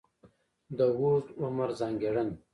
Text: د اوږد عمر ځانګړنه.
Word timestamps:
د 0.77 0.79
اوږد 0.97 1.25
عمر 1.41 1.69
ځانګړنه. 1.79 2.33